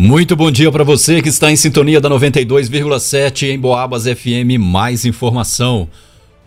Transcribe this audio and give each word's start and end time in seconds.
Muito 0.00 0.36
bom 0.36 0.48
dia 0.48 0.70
para 0.70 0.84
você 0.84 1.20
que 1.20 1.28
está 1.28 1.50
em 1.50 1.56
sintonia 1.56 2.00
da 2.00 2.08
92,7 2.08 3.48
em 3.48 3.58
Boabas 3.58 4.04
FM. 4.04 4.56
Mais 4.56 5.04
informação. 5.04 5.88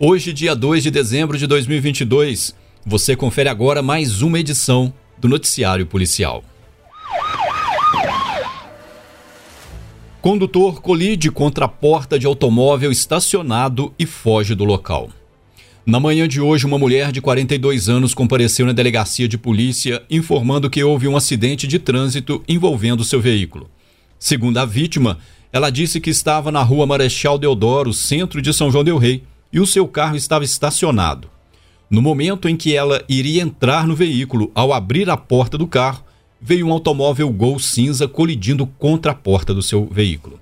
Hoje, 0.00 0.32
dia 0.32 0.56
2 0.56 0.84
de 0.84 0.90
dezembro 0.90 1.36
de 1.36 1.46
2022, 1.46 2.54
você 2.86 3.14
confere 3.14 3.50
agora 3.50 3.82
mais 3.82 4.22
uma 4.22 4.40
edição 4.40 4.90
do 5.18 5.28
Noticiário 5.28 5.84
Policial. 5.84 6.42
Condutor 10.22 10.80
colide 10.80 11.30
contra 11.30 11.66
a 11.66 11.68
porta 11.68 12.18
de 12.18 12.24
automóvel 12.24 12.90
estacionado 12.90 13.92
e 13.98 14.06
foge 14.06 14.54
do 14.54 14.64
local. 14.64 15.10
Na 15.84 15.98
manhã 15.98 16.28
de 16.28 16.40
hoje, 16.40 16.64
uma 16.64 16.78
mulher 16.78 17.10
de 17.10 17.20
42 17.20 17.88
anos 17.88 18.14
compareceu 18.14 18.64
na 18.64 18.72
delegacia 18.72 19.26
de 19.26 19.36
polícia 19.36 20.00
informando 20.08 20.70
que 20.70 20.82
houve 20.84 21.08
um 21.08 21.16
acidente 21.16 21.66
de 21.66 21.76
trânsito 21.80 22.40
envolvendo 22.48 23.02
seu 23.02 23.20
veículo. 23.20 23.68
Segundo 24.16 24.58
a 24.58 24.64
vítima, 24.64 25.18
ela 25.52 25.70
disse 25.70 26.00
que 26.00 26.08
estava 26.08 26.52
na 26.52 26.62
rua 26.62 26.86
Marechal 26.86 27.36
Deodoro, 27.36 27.92
centro 27.92 28.40
de 28.40 28.54
São 28.54 28.70
João 28.70 28.84
Del 28.84 28.96
Rei, 28.96 29.24
e 29.52 29.58
o 29.58 29.66
seu 29.66 29.88
carro 29.88 30.14
estava 30.14 30.44
estacionado. 30.44 31.28
No 31.90 32.00
momento 32.00 32.48
em 32.48 32.56
que 32.56 32.76
ela 32.76 33.04
iria 33.08 33.42
entrar 33.42 33.84
no 33.84 33.96
veículo, 33.96 34.52
ao 34.54 34.72
abrir 34.72 35.10
a 35.10 35.16
porta 35.16 35.58
do 35.58 35.66
carro, 35.66 36.04
veio 36.40 36.68
um 36.68 36.72
automóvel 36.72 37.28
Gol 37.30 37.58
cinza 37.58 38.06
colidindo 38.06 38.66
contra 38.66 39.10
a 39.10 39.16
porta 39.16 39.52
do 39.52 39.60
seu 39.60 39.88
veículo. 39.90 40.38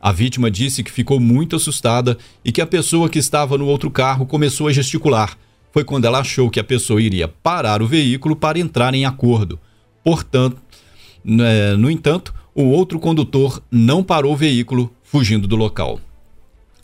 A 0.00 0.12
vítima 0.12 0.50
disse 0.50 0.82
que 0.82 0.90
ficou 0.90 1.20
muito 1.20 1.56
assustada 1.56 2.16
e 2.42 2.50
que 2.50 2.62
a 2.62 2.66
pessoa 2.66 3.08
que 3.08 3.18
estava 3.18 3.58
no 3.58 3.66
outro 3.66 3.90
carro 3.90 4.24
começou 4.24 4.66
a 4.66 4.72
gesticular. 4.72 5.36
Foi 5.72 5.84
quando 5.84 6.06
ela 6.06 6.20
achou 6.20 6.48
que 6.48 6.58
a 6.58 6.64
pessoa 6.64 7.02
iria 7.02 7.28
parar 7.28 7.82
o 7.82 7.86
veículo 7.86 8.34
para 8.34 8.58
entrar 8.58 8.94
em 8.94 9.04
acordo. 9.04 9.58
Portanto, 10.02 10.56
né, 11.22 11.76
no 11.76 11.90
entanto, 11.90 12.34
o 12.54 12.64
outro 12.64 12.98
condutor 12.98 13.62
não 13.70 14.02
parou 14.02 14.32
o 14.32 14.36
veículo, 14.36 14.90
fugindo 15.02 15.46
do 15.46 15.54
local. 15.54 16.00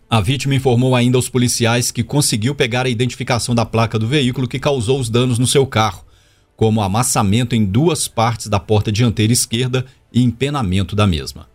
A 0.08 0.20
vítima 0.20 0.54
informou 0.54 0.94
ainda 0.94 1.18
aos 1.18 1.28
policiais 1.28 1.90
que 1.90 2.04
conseguiu 2.04 2.54
pegar 2.54 2.86
a 2.86 2.88
identificação 2.88 3.54
da 3.54 3.64
placa 3.64 3.98
do 3.98 4.06
veículo 4.06 4.46
que 4.46 4.58
causou 4.58 5.00
os 5.00 5.08
danos 5.08 5.38
no 5.38 5.46
seu 5.46 5.66
carro, 5.66 6.04
como 6.54 6.80
amassamento 6.80 7.56
em 7.56 7.64
duas 7.64 8.06
partes 8.06 8.46
da 8.46 8.60
porta 8.60 8.92
dianteira 8.92 9.32
esquerda 9.32 9.84
e 10.12 10.22
empenamento 10.22 10.94
da 10.94 11.06
mesma. 11.06 11.48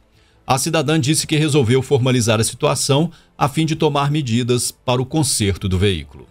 A 0.45 0.57
cidadã 0.57 0.99
disse 0.99 1.27
que 1.27 1.37
resolveu 1.37 1.81
formalizar 1.81 2.39
a 2.39 2.43
situação 2.43 3.11
a 3.37 3.47
fim 3.47 3.65
de 3.65 3.75
tomar 3.75 4.11
medidas 4.11 4.71
para 4.71 5.01
o 5.01 5.05
conserto 5.05 5.69
do 5.69 5.77
veículo. 5.77 6.27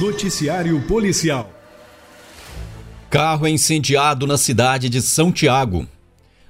Noticiário 0.00 0.80
Policial. 0.82 1.50
Carro 3.10 3.46
é 3.46 3.50
incendiado 3.50 4.26
na 4.26 4.36
cidade 4.36 4.88
de 4.88 5.00
São 5.00 5.30
Tiago. 5.30 5.86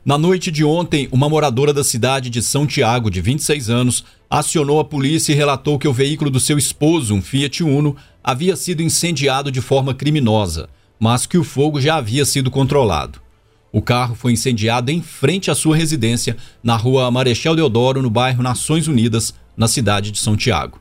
Na 0.04 0.18
noite 0.18 0.50
de 0.50 0.64
ontem, 0.64 1.08
uma 1.10 1.28
moradora 1.28 1.72
da 1.72 1.82
cidade 1.82 2.28
de 2.28 2.42
São 2.42 2.66
Tiago, 2.66 3.10
de 3.10 3.20
26 3.20 3.70
anos, 3.70 4.04
acionou 4.28 4.78
a 4.78 4.84
polícia 4.84 5.32
e 5.32 5.34
relatou 5.34 5.78
que 5.78 5.88
o 5.88 5.92
veículo 5.92 6.30
do 6.30 6.40
seu 6.40 6.58
esposo, 6.58 7.14
um 7.14 7.22
Fiat 7.22 7.62
Uno, 7.62 7.96
havia 8.22 8.56
sido 8.56 8.82
incendiado 8.82 9.50
de 9.50 9.60
forma 9.60 9.94
criminosa, 9.94 10.68
mas 10.98 11.26
que 11.26 11.38
o 11.38 11.44
fogo 11.44 11.80
já 11.80 11.96
havia 11.96 12.24
sido 12.24 12.50
controlado. 12.50 13.23
O 13.74 13.82
carro 13.82 14.14
foi 14.14 14.30
incendiado 14.30 14.92
em 14.92 15.02
frente 15.02 15.50
à 15.50 15.54
sua 15.54 15.74
residência, 15.76 16.36
na 16.62 16.76
rua 16.76 17.10
Marechal 17.10 17.56
Deodoro, 17.56 18.00
no 18.00 18.08
bairro 18.08 18.40
Nações 18.40 18.86
Unidas, 18.86 19.34
na 19.56 19.66
cidade 19.66 20.12
de 20.12 20.20
São 20.20 20.36
Tiago. 20.36 20.78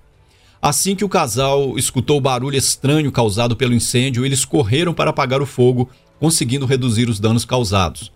Assim 0.61 0.95
que 0.95 1.03
o 1.03 1.09
casal 1.09 1.75
escutou 1.75 2.19
o 2.19 2.21
barulho 2.21 2.55
estranho 2.55 3.11
causado 3.11 3.55
pelo 3.55 3.73
incêndio, 3.73 4.23
eles 4.23 4.45
correram 4.45 4.93
para 4.93 5.09
apagar 5.09 5.41
o 5.41 5.45
fogo, 5.47 5.89
conseguindo 6.19 6.67
reduzir 6.67 7.09
os 7.09 7.19
danos 7.19 7.45
causados. 7.45 8.11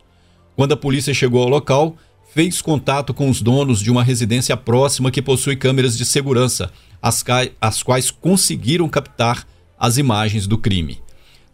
Quando 0.55 0.73
a 0.73 0.77
polícia 0.77 1.11
chegou 1.11 1.41
ao 1.41 1.49
local, 1.49 1.95
fez 2.31 2.61
contato 2.61 3.15
com 3.15 3.31
os 3.31 3.41
donos 3.41 3.79
de 3.79 3.89
uma 3.89 4.03
residência 4.03 4.55
próxima 4.55 5.09
que 5.09 5.23
possui 5.23 5.55
câmeras 5.55 5.97
de 5.97 6.05
segurança, 6.05 6.71
as, 7.01 7.25
as 7.59 7.81
quais 7.81 8.11
conseguiram 8.11 8.87
captar 8.87 9.43
as 9.79 9.97
imagens 9.97 10.45
do 10.45 10.55
crime. 10.55 11.01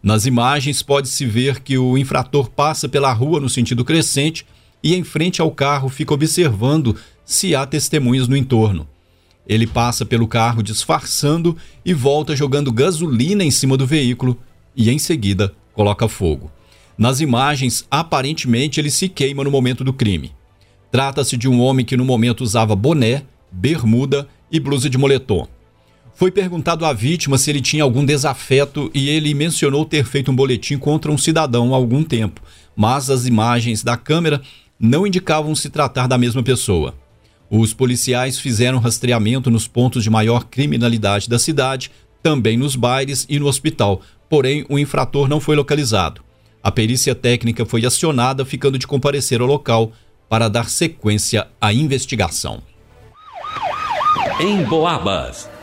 Nas 0.04 0.26
imagens 0.26 0.82
pode-se 0.82 1.24
ver 1.24 1.60
que 1.60 1.78
o 1.78 1.96
infrator 1.96 2.50
passa 2.50 2.86
pela 2.86 3.10
rua 3.10 3.40
no 3.40 3.48
sentido 3.48 3.82
crescente 3.82 4.44
e 4.82 4.94
em 4.94 5.02
frente 5.02 5.40
ao 5.40 5.50
carro 5.50 5.88
fica 5.88 6.12
observando 6.12 6.94
se 7.24 7.54
há 7.54 7.64
testemunhas 7.64 8.28
no 8.28 8.36
entorno. 8.36 8.86
Ele 9.48 9.66
passa 9.66 10.04
pelo 10.04 10.28
carro 10.28 10.62
disfarçando 10.62 11.56
e 11.82 11.94
volta 11.94 12.36
jogando 12.36 12.70
gasolina 12.70 13.42
em 13.42 13.50
cima 13.50 13.78
do 13.78 13.86
veículo 13.86 14.38
e 14.76 14.90
em 14.90 14.98
seguida 14.98 15.54
coloca 15.72 16.06
fogo. 16.06 16.52
Nas 16.98 17.20
imagens, 17.20 17.86
aparentemente 17.90 18.78
ele 18.78 18.90
se 18.90 19.08
queima 19.08 19.42
no 19.42 19.50
momento 19.50 19.82
do 19.82 19.92
crime. 19.94 20.32
Trata-se 20.92 21.34
de 21.34 21.48
um 21.48 21.62
homem 21.62 21.84
que 21.84 21.96
no 21.96 22.04
momento 22.04 22.42
usava 22.42 22.76
boné, 22.76 23.22
bermuda 23.50 24.28
e 24.52 24.60
blusa 24.60 24.90
de 24.90 24.98
moletom. 24.98 25.48
Foi 26.14 26.30
perguntado 26.30 26.86
à 26.86 26.92
vítima 26.92 27.36
se 27.36 27.50
ele 27.50 27.60
tinha 27.60 27.82
algum 27.82 28.04
desafeto 28.04 28.90
e 28.94 29.08
ele 29.08 29.34
mencionou 29.34 29.84
ter 29.84 30.04
feito 30.04 30.30
um 30.30 30.36
boletim 30.36 30.78
contra 30.78 31.10
um 31.10 31.18
cidadão 31.18 31.74
há 31.74 31.76
algum 31.76 32.04
tempo, 32.04 32.40
mas 32.76 33.10
as 33.10 33.26
imagens 33.26 33.82
da 33.82 33.96
câmera 33.96 34.40
não 34.78 35.06
indicavam 35.06 35.54
se 35.54 35.68
tratar 35.68 36.06
da 36.06 36.16
mesma 36.16 36.42
pessoa. 36.42 36.94
Os 37.50 37.74
policiais 37.74 38.38
fizeram 38.38 38.78
rastreamento 38.78 39.50
nos 39.50 39.66
pontos 39.66 40.04
de 40.04 40.10
maior 40.10 40.44
criminalidade 40.44 41.28
da 41.28 41.38
cidade, 41.38 41.90
também 42.22 42.56
nos 42.56 42.76
bares 42.76 43.26
e 43.28 43.38
no 43.38 43.46
hospital, 43.46 44.00
porém 44.28 44.64
o 44.68 44.78
infrator 44.78 45.28
não 45.28 45.40
foi 45.40 45.56
localizado. 45.56 46.22
A 46.62 46.70
perícia 46.70 47.14
técnica 47.14 47.66
foi 47.66 47.84
acionada, 47.84 48.44
ficando 48.44 48.78
de 48.78 48.86
comparecer 48.86 49.40
ao 49.40 49.46
local 49.46 49.92
para 50.28 50.48
dar 50.48 50.70
sequência 50.70 51.46
à 51.60 51.72
investigação. 51.72 52.62
Em 54.40 54.62
Boabas. 54.64 55.53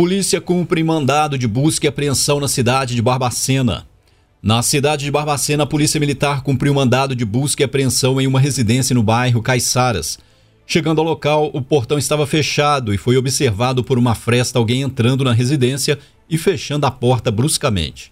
Polícia 0.00 0.40
cumpre 0.40 0.82
mandado 0.82 1.36
de 1.36 1.46
busca 1.46 1.86
e 1.86 1.88
apreensão 1.90 2.40
na 2.40 2.48
cidade 2.48 2.94
de 2.94 3.02
Barbacena. 3.02 3.86
Na 4.42 4.62
cidade 4.62 5.04
de 5.04 5.10
Barbacena, 5.10 5.64
a 5.64 5.66
Polícia 5.66 6.00
Militar 6.00 6.42
cumpriu 6.42 6.72
mandado 6.72 7.14
de 7.14 7.22
busca 7.22 7.62
e 7.62 7.66
apreensão 7.66 8.18
em 8.18 8.26
uma 8.26 8.40
residência 8.40 8.94
no 8.94 9.02
bairro 9.02 9.42
Caiçaras. 9.42 10.18
Chegando 10.66 11.02
ao 11.02 11.06
local, 11.06 11.50
o 11.52 11.60
portão 11.60 11.98
estava 11.98 12.26
fechado 12.26 12.94
e 12.94 12.96
foi 12.96 13.18
observado 13.18 13.84
por 13.84 13.98
uma 13.98 14.14
fresta 14.14 14.58
alguém 14.58 14.80
entrando 14.80 15.22
na 15.22 15.34
residência 15.34 15.98
e 16.30 16.38
fechando 16.38 16.86
a 16.86 16.90
porta 16.90 17.30
bruscamente. 17.30 18.10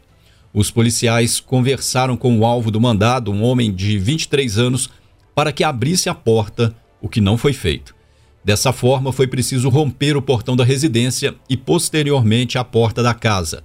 Os 0.53 0.71
policiais 0.71 1.41
conversaram 1.41 2.19
com 2.19 2.39
o 2.39 2.45
alvo 2.45 2.71
do 2.71 2.79
mandado, 2.79 3.33
um 3.33 3.43
homem 3.43 3.73
de 3.73 3.99
23 3.99 4.59
anos, 4.59 4.91
para 5.35 5.53
que 5.53 5.65
abrisse 5.65 6.11
a 6.11 6.15
porta, 6.15 6.77
o 7.01 7.09
que 7.09 7.23
não 7.23 7.39
foi 7.39 7.55
feito. 7.55 7.97
Dessa 8.49 8.73
forma, 8.73 9.13
foi 9.13 9.27
preciso 9.27 9.69
romper 9.69 10.17
o 10.17 10.23
portão 10.23 10.57
da 10.57 10.65
residência 10.65 11.35
e, 11.51 11.55
posteriormente, 11.55 12.57
a 12.57 12.65
porta 12.65 13.03
da 13.03 13.13
casa. 13.13 13.63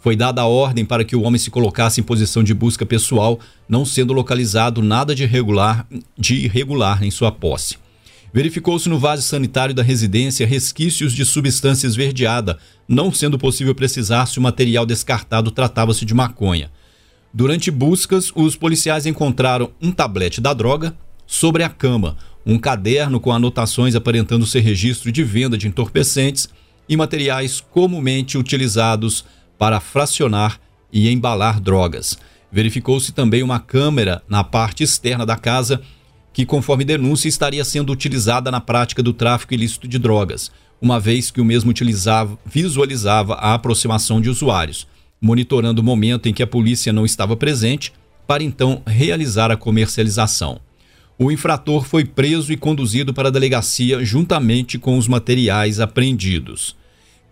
Foi 0.00 0.16
dada 0.16 0.42
a 0.42 0.46
ordem 0.46 0.84
para 0.84 1.04
que 1.04 1.14
o 1.14 1.22
homem 1.22 1.38
se 1.38 1.48
colocasse 1.48 2.00
em 2.00 2.02
posição 2.02 2.42
de 2.42 2.52
busca 2.52 2.84
pessoal, 2.84 3.38
não 3.68 3.84
sendo 3.84 4.12
localizado 4.12 4.82
nada 4.82 5.14
de 5.14 5.22
irregular, 5.22 5.86
de 6.18 6.34
irregular 6.44 7.04
em 7.04 7.10
sua 7.12 7.30
posse. 7.30 7.78
Verificou-se 8.34 8.88
no 8.88 8.98
vaso 8.98 9.22
sanitário 9.22 9.72
da 9.72 9.84
residência 9.84 10.44
resquícios 10.44 11.12
de 11.12 11.24
substância 11.24 11.86
esverdeada, 11.86 12.58
não 12.88 13.12
sendo 13.12 13.38
possível 13.38 13.76
precisar 13.76 14.26
se 14.26 14.40
o 14.40 14.42
material 14.42 14.84
descartado 14.84 15.52
tratava-se 15.52 16.04
de 16.04 16.14
maconha. 16.14 16.68
Durante 17.32 17.70
buscas, 17.70 18.32
os 18.34 18.56
policiais 18.56 19.06
encontraram 19.06 19.70
um 19.80 19.92
tablete 19.92 20.40
da 20.40 20.52
droga 20.52 20.96
sobre 21.28 21.62
a 21.62 21.68
cama, 21.68 22.16
um 22.46 22.58
caderno 22.58 23.18
com 23.18 23.32
anotações 23.32 23.96
aparentando 23.96 24.46
ser 24.46 24.60
registro 24.60 25.10
de 25.10 25.24
venda 25.24 25.58
de 25.58 25.66
entorpecentes 25.66 26.48
e 26.88 26.96
materiais 26.96 27.60
comumente 27.60 28.38
utilizados 28.38 29.24
para 29.58 29.80
fracionar 29.80 30.60
e 30.92 31.10
embalar 31.10 31.60
drogas. 31.60 32.16
Verificou-se 32.52 33.12
também 33.12 33.42
uma 33.42 33.58
câmera 33.58 34.22
na 34.28 34.44
parte 34.44 34.84
externa 34.84 35.26
da 35.26 35.36
casa 35.36 35.82
que, 36.32 36.46
conforme 36.46 36.84
denúncia, 36.84 37.28
estaria 37.28 37.64
sendo 37.64 37.92
utilizada 37.92 38.50
na 38.50 38.60
prática 38.60 39.02
do 39.02 39.12
tráfico 39.12 39.54
ilícito 39.54 39.88
de 39.88 39.98
drogas, 39.98 40.52
uma 40.80 41.00
vez 41.00 41.32
que 41.32 41.40
o 41.40 41.44
mesmo 41.44 41.70
utilizava, 41.70 42.38
visualizava 42.44 43.34
a 43.34 43.54
aproximação 43.54 44.20
de 44.20 44.30
usuários, 44.30 44.86
monitorando 45.20 45.80
o 45.80 45.84
momento 45.84 46.28
em 46.28 46.34
que 46.34 46.42
a 46.42 46.46
polícia 46.46 46.92
não 46.92 47.04
estava 47.04 47.36
presente 47.36 47.92
para 48.26 48.44
então 48.44 48.82
realizar 48.86 49.50
a 49.50 49.56
comercialização. 49.56 50.60
O 51.18 51.32
infrator 51.32 51.84
foi 51.84 52.04
preso 52.04 52.52
e 52.52 52.58
conduzido 52.58 53.14
para 53.14 53.28
a 53.28 53.32
delegacia 53.32 54.04
juntamente 54.04 54.78
com 54.78 54.98
os 54.98 55.08
materiais 55.08 55.80
apreendidos. 55.80 56.76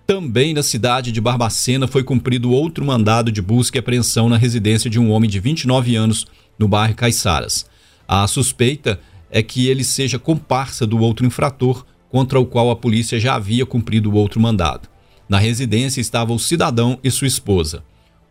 Também 0.06 0.54
na 0.54 0.62
cidade 0.62 1.12
de 1.12 1.20
Barbacena 1.20 1.86
foi 1.86 2.02
cumprido 2.02 2.50
outro 2.50 2.84
mandado 2.84 3.30
de 3.30 3.42
busca 3.42 3.76
e 3.76 3.80
apreensão 3.80 4.28
na 4.28 4.38
residência 4.38 4.88
de 4.88 4.98
um 4.98 5.10
homem 5.10 5.28
de 5.28 5.38
29 5.38 5.96
anos 5.96 6.26
no 6.58 6.66
bairro 6.66 6.94
Caiçaras. 6.94 7.66
A 8.08 8.26
suspeita 8.26 9.00
é 9.30 9.42
que 9.42 9.66
ele 9.66 9.84
seja 9.84 10.18
comparsa 10.18 10.86
do 10.86 10.98
outro 10.98 11.26
infrator 11.26 11.84
contra 12.08 12.40
o 12.40 12.46
qual 12.46 12.70
a 12.70 12.76
polícia 12.76 13.20
já 13.20 13.34
havia 13.34 13.66
cumprido 13.66 14.14
outro 14.14 14.40
mandado. 14.40 14.88
Na 15.28 15.38
residência 15.38 16.00
estava 16.00 16.32
o 16.32 16.38
cidadão 16.38 16.98
e 17.04 17.10
sua 17.10 17.26
esposa. 17.26 17.82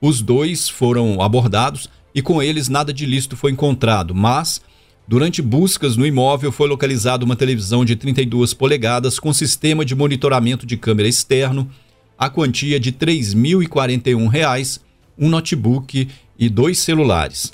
Os 0.02 0.22
dois 0.22 0.68
foram 0.68 1.22
abordados 1.22 1.90
e 2.14 2.22
com 2.22 2.42
eles 2.42 2.70
nada 2.70 2.92
de 2.92 3.06
lícito 3.06 3.36
foi 3.36 3.52
encontrado, 3.52 4.16
mas 4.16 4.62
durante 5.08 5.42
buscas 5.42 5.98
no 5.98 6.06
imóvel 6.06 6.52
foi 6.52 6.68
localizada 6.68 7.26
uma 7.26 7.36
televisão 7.36 7.84
de 7.84 7.96
32 7.96 8.54
polegadas 8.54 9.20
com 9.20 9.34
sistema 9.34 9.84
de 9.84 9.96
monitoramento 9.96 10.66
de 10.66 10.78
câmera 10.78 11.08
externo, 11.08 11.70
a 12.18 12.30
quantia 12.30 12.80
de 12.80 12.90
R$ 12.90 12.98
3.041, 12.98 14.80
um 15.18 15.30
notebook 15.30 16.08
e 16.38 16.50
dois 16.50 16.80
celulares. 16.80 17.52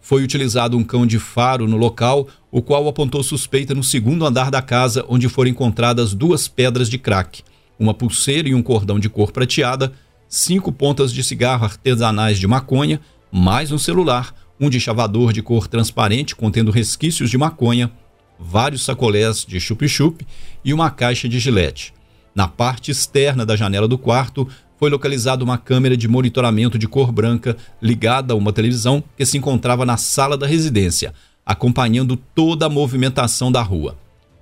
Foi 0.00 0.22
utilizado 0.22 0.76
um 0.76 0.82
cão 0.82 1.06
de 1.06 1.18
faro 1.18 1.68
no 1.68 1.76
local, 1.76 2.28
o 2.50 2.62
qual 2.62 2.88
apontou 2.88 3.22
suspeita 3.22 3.74
no 3.74 3.84
segundo 3.84 4.24
andar 4.24 4.50
da 4.50 4.62
casa, 4.62 5.04
onde 5.08 5.28
foram 5.28 5.50
encontradas 5.50 6.14
duas 6.14 6.48
pedras 6.48 6.88
de 6.88 6.98
crack, 6.98 7.42
uma 7.78 7.92
pulseira 7.92 8.48
e 8.48 8.54
um 8.54 8.62
cordão 8.62 8.98
de 8.98 9.08
cor 9.08 9.32
prateada, 9.32 9.92
cinco 10.28 10.72
pontas 10.72 11.12
de 11.12 11.22
cigarro 11.22 11.64
artesanais 11.64 12.38
de 12.38 12.46
maconha, 12.46 13.00
mais 13.30 13.70
um 13.70 13.78
celular, 13.78 14.34
um 14.60 14.68
de 14.68 14.80
chavador 14.80 15.32
de 15.32 15.42
cor 15.42 15.66
transparente 15.66 16.34
contendo 16.34 16.70
resquícios 16.70 17.30
de 17.30 17.38
maconha, 17.38 17.90
vários 18.38 18.84
sacolés 18.84 19.44
de 19.44 19.60
chup-chup 19.60 20.26
e 20.64 20.72
uma 20.72 20.90
caixa 20.90 21.28
de 21.28 21.38
gilete. 21.38 21.92
Na 22.34 22.46
parte 22.46 22.90
externa 22.90 23.44
da 23.44 23.56
janela 23.56 23.88
do 23.88 23.98
quarto 23.98 24.48
foi 24.78 24.90
localizada 24.90 25.42
uma 25.42 25.58
câmera 25.58 25.96
de 25.96 26.06
monitoramento 26.06 26.78
de 26.78 26.86
cor 26.86 27.10
branca 27.10 27.56
ligada 27.82 28.32
a 28.32 28.36
uma 28.36 28.52
televisão 28.52 29.02
que 29.16 29.26
se 29.26 29.36
encontrava 29.36 29.84
na 29.84 29.96
sala 29.96 30.36
da 30.36 30.46
residência, 30.46 31.12
acompanhando 31.44 32.16
toda 32.16 32.66
a 32.66 32.70
movimentação 32.70 33.50
da 33.50 33.60
rua. 33.60 33.98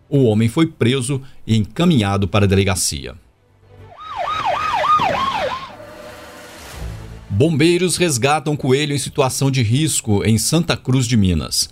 O 0.09 0.25
homem 0.25 0.49
foi 0.49 0.67
preso 0.67 1.23
e 1.47 1.57
encaminhado 1.57 2.29
para 2.29 2.45
a 2.45 2.49
delegacia. 2.49 3.15
Bombeiros 7.37 7.99
resgatam 7.99 8.57
coelho 8.57 8.95
em 8.95 8.99
situação 8.99 9.51
de 9.51 9.63
risco 9.63 10.25
em 10.25 10.39
Santa 10.39 10.75
Cruz 10.75 11.07
de 11.07 11.19
Minas. 11.19 11.69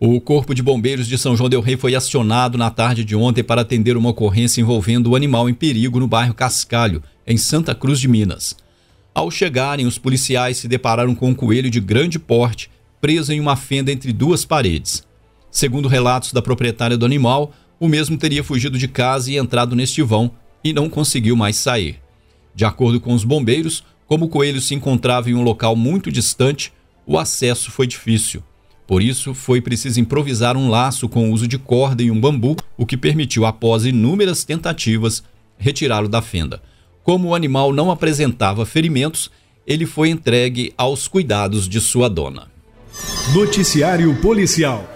O 0.00 0.20
Corpo 0.20 0.52
de 0.52 0.64
Bombeiros 0.64 1.06
de 1.06 1.16
São 1.16 1.36
João 1.36 1.48
Del 1.48 1.60
Rei 1.60 1.76
foi 1.76 1.94
acionado 1.94 2.58
na 2.58 2.70
tarde 2.70 3.04
de 3.04 3.14
ontem 3.14 3.44
para 3.44 3.60
atender 3.60 3.96
uma 3.96 4.08
ocorrência 4.08 4.60
envolvendo 4.60 5.10
o 5.10 5.14
animal 5.14 5.48
em 5.48 5.54
perigo 5.54 6.00
no 6.00 6.08
bairro 6.08 6.34
Cascalho, 6.34 7.04
em 7.24 7.36
Santa 7.36 7.72
Cruz 7.72 8.00
de 8.00 8.08
Minas. 8.08 8.56
Ao 9.14 9.30
chegarem, 9.30 9.86
os 9.86 9.96
policiais 9.96 10.56
se 10.56 10.66
depararam 10.66 11.14
com 11.14 11.28
um 11.28 11.34
coelho 11.36 11.70
de 11.70 11.78
grande 11.78 12.18
porte 12.18 12.68
preso 13.00 13.32
em 13.32 13.38
uma 13.38 13.54
fenda 13.54 13.92
entre 13.92 14.12
duas 14.12 14.44
paredes. 14.44 15.06
Segundo 15.52 15.86
relatos 15.86 16.32
da 16.32 16.42
proprietária 16.42 16.98
do 16.98 17.06
animal, 17.06 17.52
o 17.78 17.86
mesmo 17.86 18.18
teria 18.18 18.42
fugido 18.42 18.76
de 18.76 18.88
casa 18.88 19.30
e 19.30 19.36
entrado 19.36 19.76
neste 19.76 20.02
vão 20.02 20.32
e 20.64 20.72
não 20.72 20.90
conseguiu 20.90 21.36
mais 21.36 21.54
sair. 21.54 22.00
De 22.56 22.64
acordo 22.64 23.00
com 23.00 23.14
os 23.14 23.22
bombeiros, 23.22 23.84
como 24.06 24.26
o 24.26 24.28
coelho 24.28 24.60
se 24.60 24.74
encontrava 24.74 25.30
em 25.30 25.34
um 25.34 25.42
local 25.42 25.74
muito 25.74 26.10
distante, 26.10 26.72
o 27.06 27.18
acesso 27.18 27.70
foi 27.70 27.86
difícil. 27.86 28.42
Por 28.86 29.02
isso, 29.02 29.34
foi 29.34 29.60
preciso 29.60 30.00
improvisar 30.00 30.56
um 30.56 30.68
laço 30.68 31.08
com 31.08 31.28
o 31.28 31.32
uso 31.32 31.48
de 31.48 31.58
corda 31.58 32.02
e 32.02 32.10
um 32.10 32.20
bambu, 32.20 32.56
o 32.76 32.86
que 32.86 32.96
permitiu, 32.96 33.44
após 33.44 33.84
inúmeras 33.84 34.44
tentativas, 34.44 35.24
retirá-lo 35.58 36.08
da 36.08 36.22
fenda. 36.22 36.62
Como 37.02 37.28
o 37.28 37.34
animal 37.34 37.72
não 37.72 37.90
apresentava 37.90 38.64
ferimentos, 38.64 39.30
ele 39.66 39.86
foi 39.86 40.10
entregue 40.10 40.72
aos 40.78 41.08
cuidados 41.08 41.68
de 41.68 41.80
sua 41.80 42.08
dona. 42.08 42.48
Noticiário 43.34 44.14
Policial 44.20 44.95